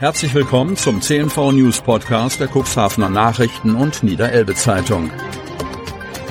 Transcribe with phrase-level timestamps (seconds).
[0.00, 5.10] Herzlich willkommen zum CNV News Podcast der Cuxhavener Nachrichten und Niederelbe Zeitung.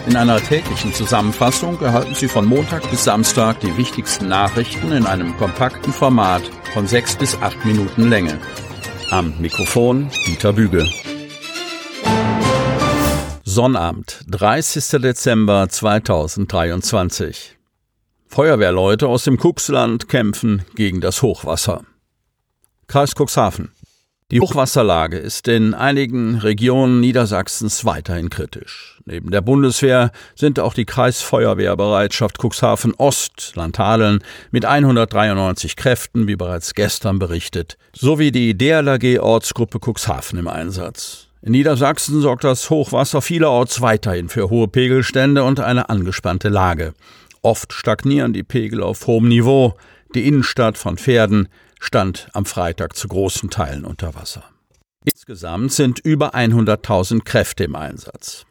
[0.07, 5.37] In einer täglichen Zusammenfassung erhalten Sie von Montag bis Samstag die wichtigsten Nachrichten in einem
[5.37, 6.41] kompakten Format
[6.73, 8.39] von sechs bis acht Minuten Länge.
[9.11, 10.89] Am Mikrofon Dieter Büge.
[13.43, 14.99] Sonnabend, 30.
[14.99, 17.55] Dezember 2023.
[18.25, 21.83] Feuerwehrleute aus dem Cuxland kämpfen gegen das Hochwasser.
[22.89, 23.69] Kreis Cuxhaven.
[24.31, 28.99] Die Hochwasserlage ist in einigen Regionen Niedersachsens weiterhin kritisch.
[29.05, 36.73] Neben der Bundeswehr sind auch die Kreisfeuerwehrbereitschaft Cuxhaven Ost, Landhadeln, mit 193 Kräften, wie bereits
[36.73, 41.27] gestern berichtet, sowie die DLRG Ortsgruppe Cuxhaven im Einsatz.
[41.43, 46.95] In Niedersachsen sorgt das Hochwasser vielerorts weiterhin für hohe Pegelstände und eine angespannte Lage.
[47.43, 49.75] Oft stagnieren die Pegel auf hohem Niveau.
[50.15, 54.43] Die Innenstadt von Pferden stand am Freitag zu großen Teilen unter Wasser.
[55.05, 58.45] Insgesamt sind über 100.000 Kräfte im Einsatz.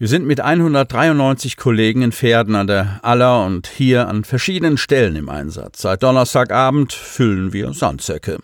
[0.00, 5.16] Wir sind mit 193 Kollegen in Pferden an der Aller und hier an verschiedenen Stellen
[5.16, 5.82] im Einsatz.
[5.82, 8.38] Seit Donnerstagabend füllen wir Sandsäcke.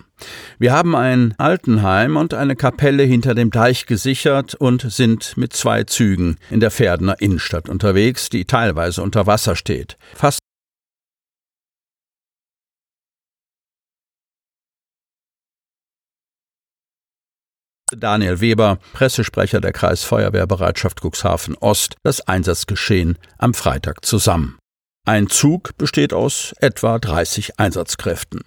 [0.58, 5.84] Wir haben ein Altenheim und eine Kapelle hinter dem Deich gesichert und sind mit zwei
[5.84, 9.96] Zügen in der Pferdener Innenstadt unterwegs, die teilweise unter Wasser steht.
[10.16, 10.40] Fast
[17.96, 24.58] Daniel Weber, Pressesprecher der Kreisfeuerwehrbereitschaft Cuxhaven Ost, das Einsatzgeschehen am Freitag zusammen.
[25.06, 28.42] Ein Zug besteht aus etwa 30 Einsatzkräften.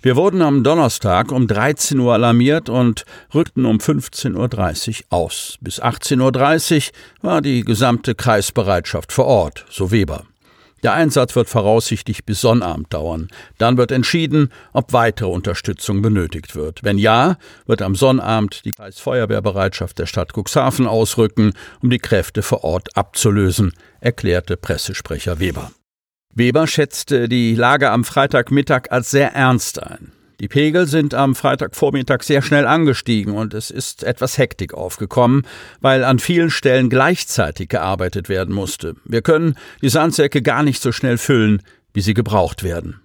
[0.00, 5.58] Wir wurden am Donnerstag um 13 Uhr alarmiert und rückten um 15.30 Uhr aus.
[5.60, 10.24] Bis 18.30 Uhr war die gesamte Kreisbereitschaft vor Ort, so Weber.
[10.82, 13.28] Der Einsatz wird voraussichtlich bis Sonnabend dauern.
[13.58, 16.82] Dann wird entschieden, ob weitere Unterstützung benötigt wird.
[16.82, 21.52] Wenn ja, wird am Sonnabend die Kreisfeuerwehrbereitschaft der Stadt Cuxhaven ausrücken,
[21.82, 25.70] um die Kräfte vor Ort abzulösen, erklärte Pressesprecher Weber.
[26.34, 30.12] Weber schätzte die Lage am Freitagmittag als sehr ernst ein.
[30.42, 35.46] Die Pegel sind am Freitagvormittag sehr schnell angestiegen und es ist etwas Hektik aufgekommen,
[35.80, 38.96] weil an vielen Stellen gleichzeitig gearbeitet werden musste.
[39.04, 41.62] Wir können die Sandsäcke gar nicht so schnell füllen,
[41.94, 43.02] wie sie gebraucht werden.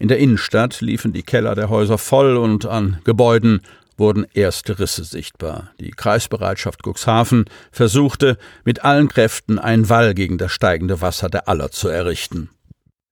[0.00, 3.60] In der Innenstadt liefen die Keller der Häuser voll und an Gebäuden
[3.96, 5.70] wurden erste Risse sichtbar.
[5.78, 11.70] Die Kreisbereitschaft Cuxhaven versuchte mit allen Kräften einen Wall gegen das steigende Wasser der Aller
[11.70, 12.50] zu errichten.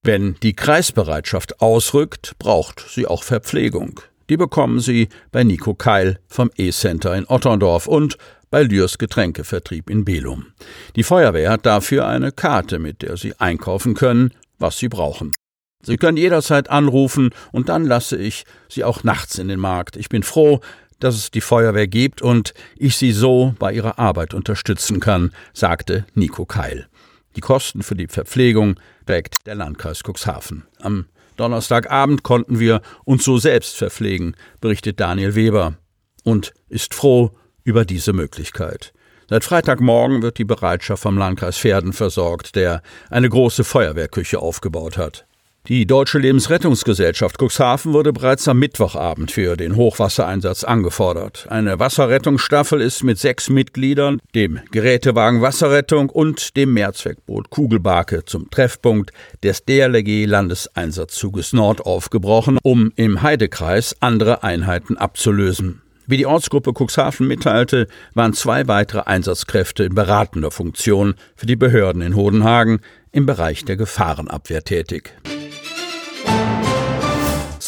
[0.07, 3.99] Wenn die Kreisbereitschaft ausrückt, braucht sie auch Verpflegung.
[4.31, 8.17] Die bekommen Sie bei Nico Keil vom E-Center in Otterndorf und
[8.49, 10.47] bei Lürs Getränkevertrieb in Belum.
[10.95, 15.33] Die Feuerwehr hat dafür eine Karte, mit der Sie einkaufen können, was Sie brauchen.
[15.83, 19.97] Sie können jederzeit anrufen und dann lasse ich Sie auch nachts in den Markt.
[19.97, 20.61] Ich bin froh,
[21.01, 26.07] dass es die Feuerwehr gibt und ich Sie so bei Ihrer Arbeit unterstützen kann, sagte
[26.15, 26.87] Nico Keil.
[27.35, 30.65] Die Kosten für die Verpflegung trägt der Landkreis Cuxhaven.
[30.81, 31.07] Am
[31.37, 35.75] Donnerstagabend konnten wir uns so selbst verpflegen, berichtet Daniel Weber
[36.25, 37.31] und ist froh
[37.63, 38.93] über diese Möglichkeit.
[39.29, 42.81] Seit Freitagmorgen wird die Bereitschaft vom Landkreis Pferden versorgt, der
[43.11, 45.26] eine große Feuerwehrküche aufgebaut hat.
[45.69, 51.49] Die Deutsche Lebensrettungsgesellschaft Cuxhaven wurde bereits am Mittwochabend für den Hochwassereinsatz angefordert.
[51.51, 59.11] Eine Wasserrettungsstaffel ist mit sechs Mitgliedern, dem Gerätewagen Wasserrettung und dem Mehrzweckboot Kugelbarke zum Treffpunkt
[59.43, 65.83] des DLRG Landeseinsatzzuges Nord aufgebrochen, um im Heidekreis andere Einheiten abzulösen.
[66.07, 72.03] Wie die Ortsgruppe Cuxhaven mitteilte, waren zwei weitere Einsatzkräfte in beratender Funktion für die Behörden
[72.03, 72.79] in Hodenhagen
[73.11, 75.13] im Bereich der Gefahrenabwehr tätig.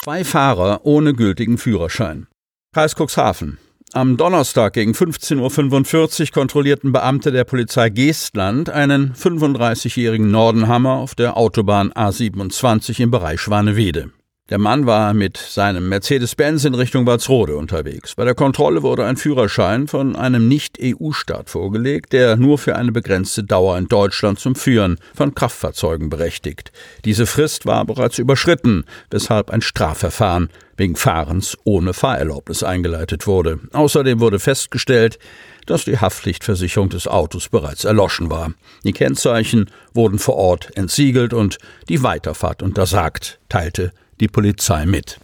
[0.09, 2.29] Zwei Fahrer ohne gültigen Führerschein.
[2.73, 3.59] Kreis Cuxhaven.
[3.93, 11.37] Am Donnerstag gegen 15.45 Uhr kontrollierten Beamte der Polizei Geestland einen 35-jährigen Nordenhammer auf der
[11.37, 14.11] Autobahn A27 im Bereich Schwanewede.
[14.51, 18.15] Der Mann war mit seinem Mercedes-Benz in Richtung Walsrode unterwegs.
[18.15, 23.45] Bei der Kontrolle wurde ein Führerschein von einem Nicht-EU-Staat vorgelegt, der nur für eine begrenzte
[23.45, 26.73] Dauer in Deutschland zum Führen von Kraftfahrzeugen berechtigt.
[27.05, 33.61] Diese Frist war bereits überschritten, weshalb ein Strafverfahren wegen Fahrens ohne Fahrerlaubnis eingeleitet wurde.
[33.75, 35.19] Außerdem wurde festgestellt,
[35.67, 38.55] dass die Haftpflichtversicherung des Autos bereits erloschen war.
[38.83, 41.59] Die Kennzeichen wurden vor Ort entsiegelt und
[41.91, 45.19] die Weiterfahrt untersagt, teilte die Polizei mit.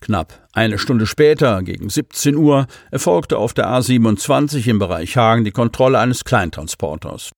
[0.00, 5.52] Knapp eine Stunde später, gegen 17 Uhr, erfolgte auf der A27 im Bereich Hagen die
[5.52, 7.30] Kontrolle eines Kleintransporters.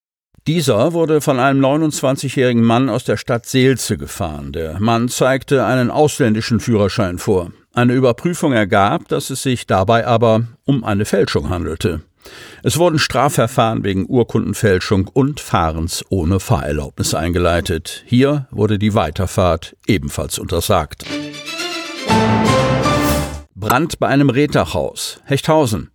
[0.46, 4.52] Dieser wurde von einem 29-jährigen Mann aus der Stadt Seelze gefahren.
[4.52, 7.52] Der Mann zeigte einen ausländischen Führerschein vor.
[7.74, 12.00] Eine Überprüfung ergab, dass es sich dabei aber um eine Fälschung handelte.
[12.64, 18.04] Es wurden Strafverfahren wegen Urkundenfälschung und Fahrens ohne Fahrerlaubnis eingeleitet.
[18.06, 21.04] Hier wurde die Weiterfahrt ebenfalls untersagt.
[23.56, 25.90] Brand bei einem Rehtachhaus, Hechthausen.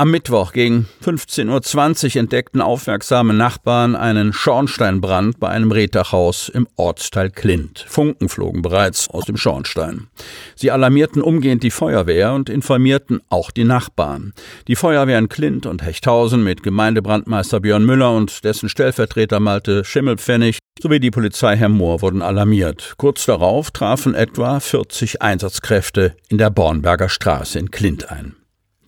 [0.00, 7.30] Am Mittwoch gegen 15.20 Uhr entdeckten aufmerksame Nachbarn einen Schornsteinbrand bei einem Reddachhaus im Ortsteil
[7.30, 7.84] Klint.
[7.88, 10.06] Funken flogen bereits aus dem Schornstein.
[10.54, 14.34] Sie alarmierten umgehend die Feuerwehr und informierten auch die Nachbarn.
[14.68, 20.60] Die Feuerwehr in Klint und Hechthausen mit Gemeindebrandmeister Björn Müller und dessen Stellvertreter Malte Schimmelpfennig
[20.80, 22.94] sowie die Polizei Herr Mohr wurden alarmiert.
[22.98, 28.37] Kurz darauf trafen etwa 40 Einsatzkräfte in der Bornberger Straße in Klint ein.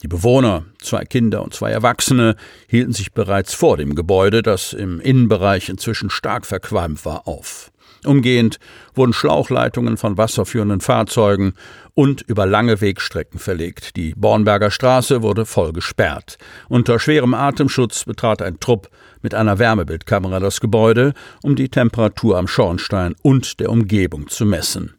[0.01, 2.35] Die Bewohner, zwei Kinder und zwei Erwachsene,
[2.67, 7.71] hielten sich bereits vor dem Gebäude, das im Innenbereich inzwischen stark verqualmt war, auf.
[8.03, 8.57] Umgehend
[8.95, 11.53] wurden Schlauchleitungen von wasserführenden Fahrzeugen
[11.93, 13.95] und über lange Wegstrecken verlegt.
[13.95, 16.37] Die Bornberger Straße wurde voll gesperrt.
[16.67, 18.89] Unter schwerem Atemschutz betrat ein Trupp
[19.21, 21.13] mit einer Wärmebildkamera das Gebäude,
[21.43, 24.95] um die Temperatur am Schornstein und der Umgebung zu messen.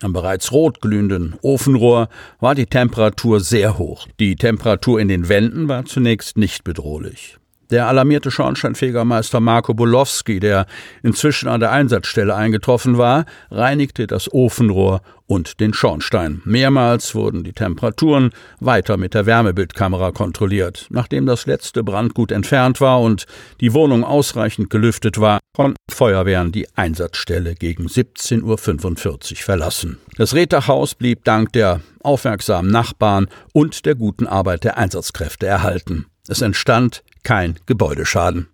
[0.00, 2.08] Am bereits rot glühenden Ofenrohr
[2.40, 4.08] war die Temperatur sehr hoch.
[4.18, 7.38] Die Temperatur in den Wänden war zunächst nicht bedrohlich.
[7.70, 10.66] Der alarmierte Schornsteinfegermeister Marco Bolowski, der
[11.02, 16.42] inzwischen an der Einsatzstelle eingetroffen war, reinigte das Ofenrohr und den Schornstein.
[16.44, 18.30] Mehrmals wurden die Temperaturen
[18.60, 20.86] weiter mit der Wärmebildkamera kontrolliert.
[20.90, 23.24] Nachdem das letzte Brandgut entfernt war und
[23.60, 29.98] die Wohnung ausreichend gelüftet war, konnten Feuerwehren die Einsatzstelle gegen 17.45 Uhr verlassen.
[30.16, 36.06] Das Rehtachhaus blieb dank der aufmerksamen Nachbarn und der guten Arbeit der Einsatzkräfte erhalten.
[36.28, 38.48] Es entstand kein Gebäudeschaden.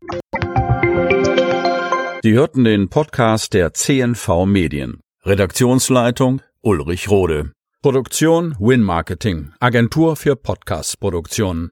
[2.23, 5.01] Sie hörten den Podcast der CNV Medien.
[5.25, 7.53] Redaktionsleitung Ulrich Rode.
[7.83, 11.69] Produktion Win Marketing, Agentur für Podcast-Produktionen.